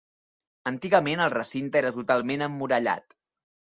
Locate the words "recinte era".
1.35-1.95